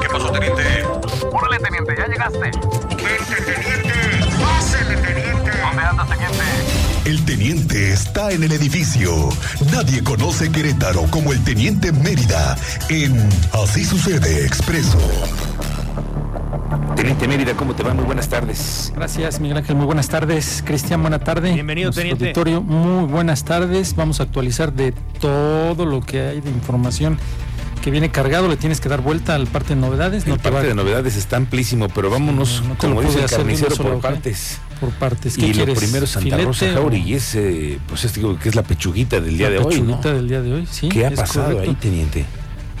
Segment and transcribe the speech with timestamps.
[0.00, 0.62] ¿Qué pasó, teniente?
[1.32, 2.38] Órale, teniente, ya llegaste.
[2.38, 3.94] ¡Vente, teniente!
[4.40, 5.50] ¡Pásele, teniente!
[5.60, 6.38] ¿Dónde andas, teniente?
[7.06, 9.30] El teniente está en el edificio.
[9.72, 12.56] Nadie conoce Querétaro como el teniente Mérida
[12.90, 13.16] en
[13.52, 14.98] Así sucede expreso.
[16.94, 17.94] Teniente Mérida, ¿cómo te va?
[17.94, 18.92] Muy buenas tardes.
[18.94, 19.76] Gracias, Miguel Ángel.
[19.76, 20.62] Muy buenas tardes.
[20.66, 21.54] Cristian, buena tarde.
[21.54, 22.24] Bienvenido, Nuestro teniente.
[22.26, 23.94] auditorio, muy buenas tardes.
[23.96, 27.18] Vamos a actualizar de todo lo que hay de información
[27.78, 28.48] que viene cargado.
[28.48, 30.24] Le tienes que dar vuelta al parte de novedades.
[30.24, 33.22] El No te va parte de novedades está amplísimo, pero vámonos, no lo como dice
[33.22, 34.00] el carnicero, por hoja.
[34.00, 34.58] partes.
[34.80, 35.36] por partes.
[35.36, 35.78] ¿Qué Y lo quieres?
[35.78, 38.62] primero es Santa ¿Filete Rosa o Jauregui, es, eh, pues es, digo, que es la
[38.62, 39.70] pechuguita del día la de hoy, ¿no?
[39.86, 40.66] pechuguita del día de hoy?
[40.70, 41.70] Sí, ¿Qué ha pasado correcto.
[41.70, 42.24] ahí, teniente?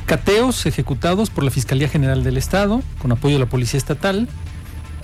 [0.06, 4.28] Cateos ejecutados por la Fiscalía General del Estado, con apoyo de la Policía Estatal.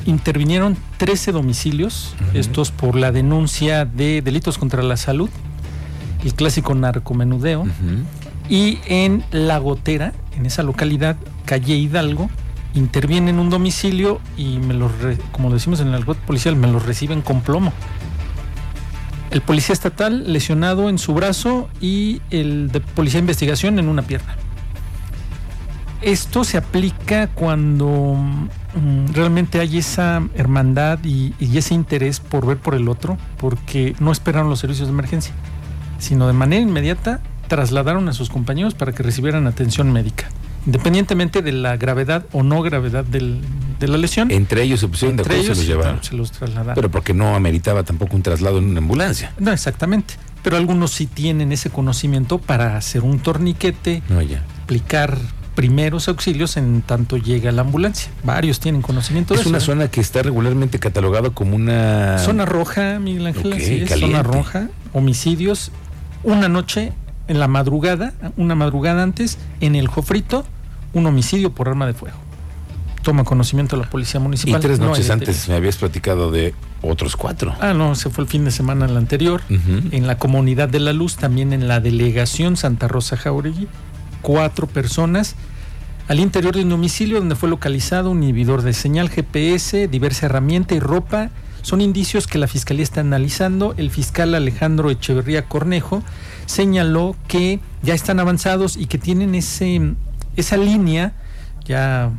[0.07, 5.30] Intervinieron 13 domicilios, estos por la denuncia de delitos contra la salud,
[6.23, 7.63] el clásico narcomenudeo.
[7.63, 7.71] Ujú.
[8.48, 11.16] Y en La Gotera, en esa localidad,
[11.47, 12.29] calle Hidalgo,
[12.75, 14.91] interviene en un domicilio y me los,
[15.33, 17.73] como decimos en el argot policial, me los reciben con plomo.
[19.30, 24.02] El policía estatal lesionado en su brazo y el de policía de investigación en una
[24.02, 24.37] pierna.
[26.02, 32.59] Esto se aplica cuando mm, realmente hay esa hermandad y, y ese interés por ver
[32.59, 35.35] por el otro, porque no esperaron los servicios de emergencia,
[35.99, 40.28] sino de manera inmediata trasladaron a sus compañeros para que recibieran atención médica,
[40.66, 43.40] independientemente de la gravedad o no gravedad del-
[43.80, 44.30] de la lesión.
[44.30, 46.02] Entre ellos se pusieron de acuerdo y se ellos los llevaron.
[46.04, 46.74] se los trasladaron.
[46.74, 49.32] Pero porque no ameritaba tampoco un traslado en una ambulancia.
[49.38, 50.15] no, exactamente.
[50.42, 54.42] Pero algunos sí tienen ese conocimiento para hacer un torniquete, No, ya.
[54.62, 55.16] aplicar
[55.54, 58.10] primeros auxilios en tanto llega la ambulancia.
[58.24, 59.48] Varios tienen conocimiento de Es eso.
[59.50, 59.60] una ¿eh?
[59.62, 62.18] zona que está regularmente catalogada como una...
[62.18, 65.70] Zona roja, Miguel Ángel, Ok, así es, zona roja, homicidios,
[66.25, 66.92] una noche
[67.28, 70.44] en la madrugada, una madrugada antes, en el Jofrito,
[70.93, 72.17] un homicidio por arma de fuego.
[73.03, 74.61] Toma conocimiento la policía Y municipal.
[74.61, 77.55] tres no hay noches antes me habías platicado de otros cuatro.
[77.61, 79.43] Ah, no, se fue el fin de semana el anterior.
[79.49, 83.69] En la Comunidad de la Luz, también en la delegación Santa Rosa Jauregui,
[84.23, 85.34] cuatro personas
[86.09, 90.75] al interior de un domicilio donde fue localizado un inhibidor de señal GPS, diversa herramienta
[90.75, 91.31] y ropa.
[91.65, 93.75] Son indicios que la Fiscalía está analizando.
[93.79, 96.03] El fiscal Alejandro Echeverría Cornejo
[96.45, 99.95] señaló que ya están avanzados y que tienen ese,
[100.37, 101.15] esa línea
[101.65, 102.13] ya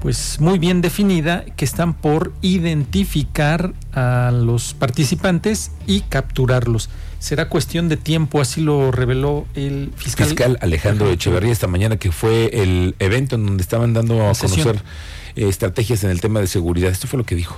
[0.00, 6.90] pues muy bien definida que están por identificar a los participantes y capturarlos.
[7.18, 10.26] Será cuestión de tiempo, así lo reveló el fiscal.
[10.26, 11.10] fiscal Alejandro.
[11.10, 14.82] Echeverría esta mañana, que fue el evento en donde estaban dando a conocer
[15.34, 16.90] eh, estrategias en el tema de seguridad.
[16.90, 17.56] Esto fue lo que dijo.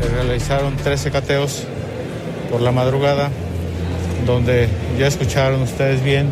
[0.00, 1.64] Se realizaron 13 cateos
[2.50, 3.30] por la madrugada,
[4.26, 4.68] donde
[4.98, 6.30] ya escucharon ustedes bien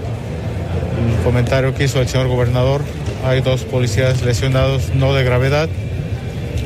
[0.99, 2.83] el comentario que hizo el señor gobernador.
[3.25, 5.69] Hay dos policías lesionados, no de gravedad,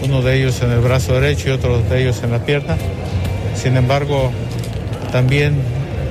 [0.05, 2.77] uno de ellos en el brazo derecho y otro de ellos en la pierna.
[3.55, 4.31] Sin embargo,
[5.13, 5.57] también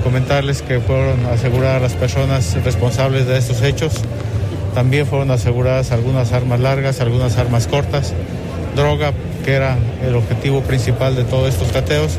[0.03, 3.93] comentarles que fueron aseguradas las personas responsables de estos hechos.
[4.75, 8.13] También fueron aseguradas algunas armas largas, algunas armas cortas,
[8.75, 9.13] droga,
[9.43, 12.17] que era el objetivo principal de todos estos cateos,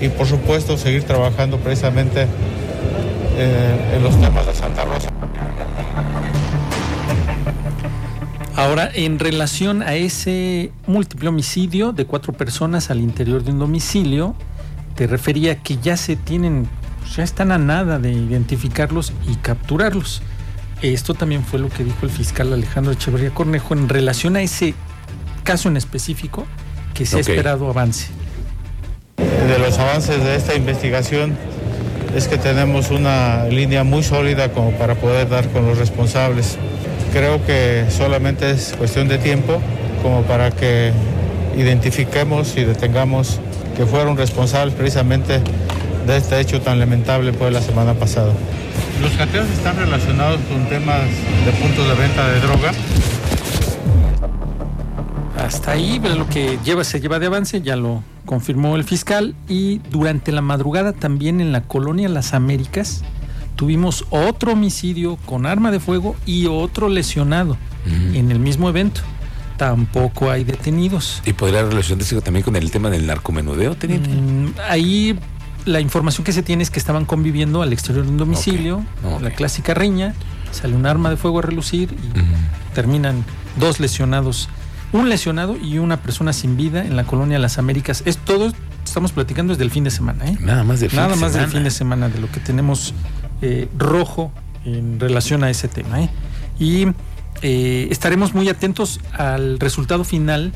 [0.00, 2.26] y por supuesto seguir trabajando precisamente
[3.36, 5.08] eh, en los temas de Santa Rosa.
[8.56, 14.36] Ahora, en relación a ese múltiple homicidio de cuatro personas al interior de un domicilio,
[14.94, 16.68] te refería que ya se tienen,
[17.00, 20.22] pues, ya están a nada de identificarlos y capturarlos.
[20.82, 24.74] Esto también fue lo que dijo el fiscal Alejandro Echeverría Cornejo en relación a ese
[25.44, 26.46] caso en específico
[26.94, 27.18] que se Ok.
[27.18, 28.08] ha esperado avance.
[29.16, 31.36] De los avances de esta investigación
[32.16, 36.56] es que tenemos una línea muy sólida como para poder dar con los responsables.
[37.12, 39.60] Creo que solamente es cuestión de tiempo
[40.02, 40.92] como para que
[41.56, 43.38] identifiquemos y detengamos
[43.76, 45.40] que fueron responsables precisamente
[46.06, 48.32] de este hecho tan lamentable pues la semana pasada.
[49.00, 51.00] Los cateos están relacionados con temas
[51.44, 52.72] de puntos de venta de droga.
[55.54, 59.36] Hasta ahí lo que lleva, se lleva de avance, ya lo confirmó el fiscal.
[59.48, 63.02] Y durante la madrugada también en la colonia Las Américas
[63.54, 67.56] tuvimos otro homicidio con arma de fuego y otro lesionado
[67.86, 69.02] en el mismo evento.
[69.56, 71.22] Tampoco hay detenidos.
[71.24, 74.10] ¿Y podría relacionarse también con el tema del narcomenudeo, teniente?
[74.10, 75.16] Mm, ahí
[75.66, 78.84] la información que se tiene es que estaban conviviendo al exterior de un domicilio,
[79.20, 80.14] la clásica riña,
[80.50, 83.24] sale un arma de fuego a relucir y terminan
[83.56, 84.48] dos lesionados,
[84.94, 88.04] un lesionado y una persona sin vida en la colonia Las Américas.
[88.06, 88.52] Es todo,
[88.84, 90.38] estamos platicando desde el fin de semana, ¿eh?
[90.40, 92.94] Nada más de fin Nada de más del fin de semana de lo que tenemos
[93.42, 94.30] eh, rojo
[94.64, 96.00] en relación a ese tema.
[96.00, 96.10] ¿eh?
[96.60, 96.86] Y
[97.42, 100.52] eh, estaremos muy atentos al resultado final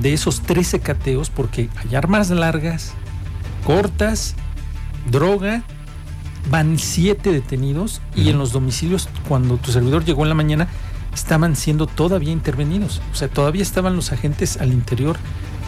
[0.00, 2.92] de esos 13 cateos porque hay armas largas,
[3.66, 4.36] cortas,
[5.10, 5.64] droga,
[6.48, 10.68] van siete detenidos y en los domicilios cuando tu servidor llegó en la mañana
[11.14, 13.00] estaban siendo todavía intervenidos.
[13.12, 15.16] O sea, todavía estaban los agentes al interior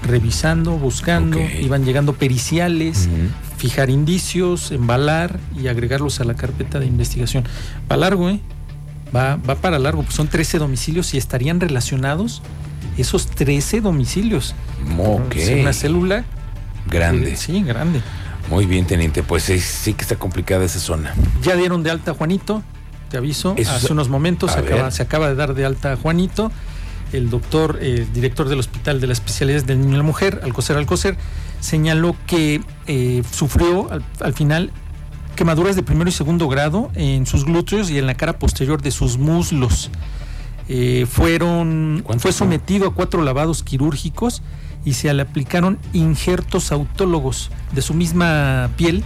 [0.05, 3.09] revisando, buscando, iban llegando periciales,
[3.57, 7.45] fijar indicios, embalar y agregarlos a la carpeta de investigación.
[7.91, 8.41] Va largo, ¿eh?
[9.15, 12.43] Va, va para largo, pues son 13 domicilios y estarían relacionados
[12.97, 14.55] esos 13 domicilios.
[15.35, 16.25] Es una célula
[16.91, 17.37] Grande.
[17.37, 18.01] Sí, grande.
[18.51, 19.23] Muy bien, teniente.
[19.23, 21.15] Pues sí, sí que está complicada esa zona.
[21.43, 22.63] Ya dieron de alta a Juanito,
[23.13, 24.93] te aviso, Eso hace unos momentos se acaba, ver.
[24.93, 26.51] se acaba de dar de alta Juanito.
[27.13, 30.79] El doctor, eh, director del Hospital de las Especialidades del Niño y la Mujer, Alcocer
[30.79, 31.19] Alcocer,
[31.61, 34.73] señaló que eh, sufrió al, al final
[35.37, 38.91] quemaduras de primero y segundo grado en sus glúteos y en la cara posterior de
[38.91, 39.91] sus muslos.
[40.69, 42.39] Eh, fueron, ¿Cuánto fue fue?
[42.39, 44.41] sometido a cuatro lavados quirúrgicos
[44.85, 49.05] y se le aplicaron injertos autólogos de su misma piel,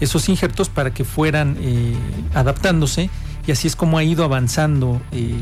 [0.00, 1.94] esos injertos para que fueran eh,
[2.34, 3.10] adaptándose
[3.46, 5.34] y así es como ha ido avanzando eh,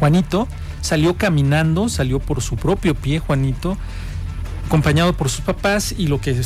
[0.00, 0.48] Juanito.
[0.80, 3.76] Salió caminando, salió por su propio pie Juanito,
[4.66, 6.40] acompañado por sus papás y lo que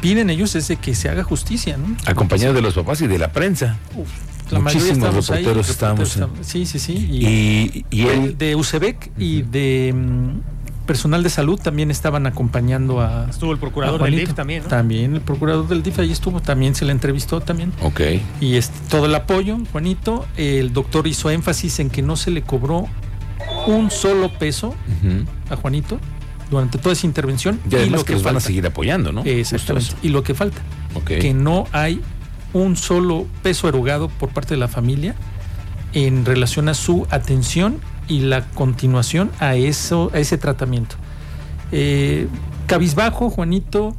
[0.00, 1.96] piden ellos es de que se haga justicia, ¿no?
[2.06, 3.78] Acompañado de los papás y de la prensa.
[4.50, 6.92] La mayoría Muchísimos estamos reporteros en- estamos- Sí, sí, sí.
[6.92, 8.38] y- Y, y de, él.
[8.38, 9.94] de UCEBEC y de
[10.86, 13.26] personal de salud también estaban acompañando a.
[13.30, 14.16] Estuvo el procurador del.
[14.16, 14.68] DIF también, ¿no?
[14.68, 17.72] También, el procurador del DIF ahí estuvo, también se le entrevistó también.
[17.82, 18.00] Ok.
[18.40, 20.26] Y este, todo el apoyo, Juanito.
[20.36, 22.86] El doctor hizo énfasis en que no se le cobró
[23.66, 24.74] un solo peso
[25.50, 25.98] a Juanito
[26.50, 27.60] durante toda esa intervención.
[27.70, 29.22] Y además lo que los van a falta- seguir apoyando, ¿no?
[29.24, 29.94] Exactamente.
[30.02, 30.60] Y lo que falta,
[31.06, 32.00] que no hay
[32.52, 35.14] un solo peso erogado por parte de la familia
[35.92, 37.78] en relación a su atención
[38.08, 40.96] y la continuación a eso a ese tratamiento.
[41.72, 42.28] Eh,
[42.66, 43.94] cabizbajo, Juanito,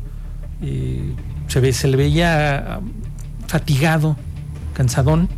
[0.61, 1.13] eh,
[1.47, 2.79] se, ve, se le veía ah,
[3.47, 4.17] fatigado,
[4.73, 5.29] cansadón,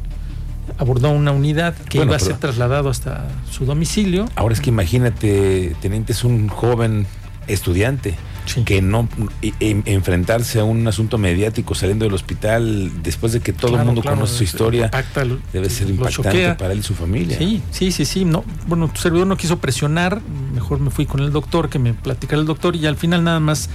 [0.77, 4.25] abordó una unidad que Bueno, iba a ser trasladado hasta su domicilio.
[4.36, 7.06] Ahora es que imagínate, teniente, es un joven
[7.48, 8.63] estudiante Sí.
[8.63, 9.07] que no
[9.41, 13.85] e- e- enfrentarse a un asunto mediático saliendo del hospital después de que todo el
[13.85, 15.23] mundo claro, conoce su es- historia impacta,
[15.53, 17.37] debe ser impactante para él y su familia.
[17.37, 18.25] Sí, sí, sí, sí.
[18.25, 20.21] No, bueno, tu servidor no quiso presionar,
[20.53, 23.39] mejor me fui con el doctor, que me platicara el doctor, y al final nada
[23.39, 23.69] más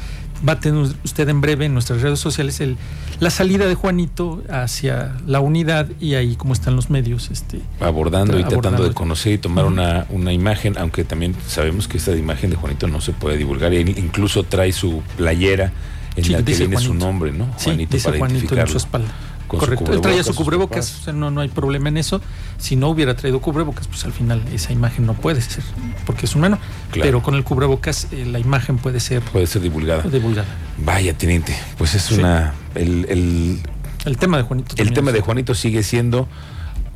[0.47, 2.77] va a tener usted en breve en nuestras redes sociales el,
[3.21, 7.31] la salida de Juanito hacia la unidad y ahí como están los medios.
[7.31, 8.89] Este, abordando y tratando Abordando.
[8.89, 12.87] de conocer y tomar una, una imagen, aunque también sabemos que esta imagen de Juanito
[12.89, 13.73] no se puede divulgar.
[13.75, 15.73] Él incluso trae su playera
[16.17, 16.95] en Sí, la que viene su Juanito.
[17.07, 17.49] nombre, ¿no?
[17.57, 19.09] sí, dice Juanito en su espalda.
[19.49, 19.93] Con Correcto.
[19.93, 22.21] Él traía su cubrebocas, o sea, no, no hay problema en eso.
[22.59, 25.65] Si no hubiera traído cubrebocas, pues al final esa imagen no puede ser,
[26.05, 26.59] porque es humano.
[26.91, 27.07] Claro.
[27.09, 30.03] Pero con el cubrebocas eh, la imagen puede ser Puede ser divulgada.
[30.03, 30.47] divulgada.
[30.85, 32.15] Vaya, teniente, pues es Sí.
[32.21, 32.53] una...
[32.75, 33.61] El, el,
[34.05, 34.75] El tema de Juanito.
[34.77, 36.29] el tema de Juanito sigue siendo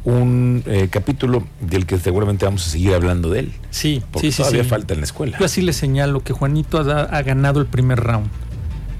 [0.04, 3.52] un eh, capítulo del que seguramente vamos a seguir hablando de él.
[3.70, 4.38] Sí, Porque sí, sí.
[4.38, 4.68] todavía sí.
[4.68, 5.38] falta en la escuela.
[5.38, 8.26] Yo así le señalo que Juanito ha, da- ha ganado el primer round.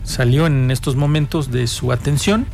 [0.05, 2.47] Salió en estos momentos de su atención.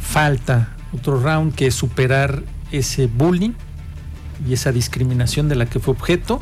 [0.00, 2.42] Falta otro round que es superar
[2.72, 3.52] ese bullying
[4.48, 6.40] y esa discriminación de la que fue objeto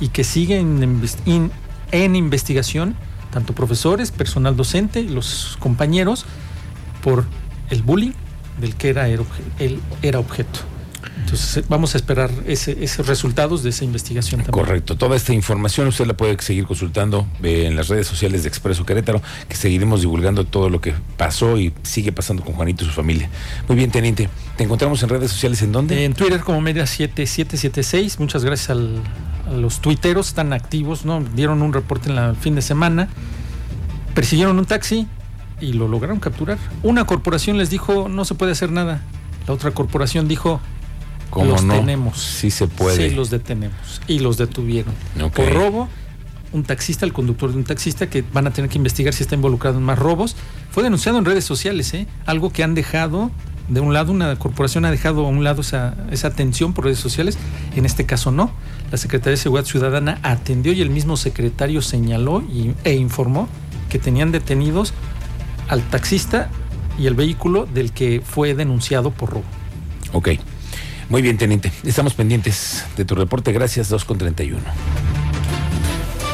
[0.00, 1.50] y que sigue en, inves- in-
[1.92, 2.96] en investigación
[3.30, 6.24] tanto profesores, personal docente y los compañeros
[7.02, 7.24] por
[7.70, 8.12] el bullying
[8.60, 10.60] del que era, él era objeto.
[11.34, 14.64] Entonces eh, vamos a esperar ese- esos resultados de esa investigación también.
[14.64, 14.96] Correcto.
[14.96, 18.86] Toda esta información usted la puede seguir consultando eh, en las redes sociales de Expreso
[18.86, 22.92] Querétaro, que seguiremos divulgando todo lo que pasó y sigue pasando con Juanito y su
[22.92, 23.28] familia.
[23.68, 24.28] Muy bien, teniente.
[24.56, 26.04] ¿Te encontramos en redes sociales en dónde?
[26.04, 28.20] En Twitter como Media 7776.
[28.20, 29.00] Muchas gracias al-
[29.48, 31.20] a los tuiteros, están activos, ¿no?
[31.34, 33.08] Dieron un reporte en el fin de semana.
[34.14, 35.06] Persiguieron un taxi
[35.60, 36.58] y lo lograron capturar.
[36.82, 39.02] Una corporación les dijo no se puede hacer nada.
[39.46, 40.60] La otra corporación dijo
[41.34, 41.74] ¿Cómo los no?
[41.74, 42.18] tenemos.
[42.20, 43.10] Sí se puede.
[43.10, 44.00] Sí, los detenemos.
[44.06, 44.94] Y los detuvieron.
[45.34, 45.88] Por robo,
[46.52, 49.34] un taxista, el conductor de un taxista, que van a tener que investigar si está
[49.34, 50.36] involucrado en más robos,
[50.70, 52.06] fue denunciado en redes sociales, ¿eh?
[52.26, 53.30] Algo que han dejado,
[53.68, 56.98] de un lado, una corporación ha dejado a un lado esa, esa atención por redes
[57.00, 57.36] sociales,
[57.74, 58.52] en este caso no.
[58.92, 63.48] La Secretaría de Seguridad Ciudadana atendió y el mismo secretario señaló y- e informó
[63.88, 64.92] que tenían detenidos
[65.68, 66.50] al taxista
[66.98, 69.44] y el vehículo del que fue denunciado por robo.
[70.12, 70.28] Ok.
[71.08, 71.72] Muy bien, teniente.
[71.84, 73.52] Estamos pendientes de tu reporte.
[73.52, 74.60] Gracias, 2 con 31.